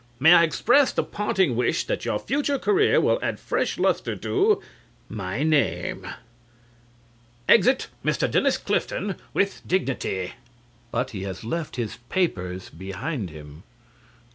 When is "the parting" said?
0.91-1.55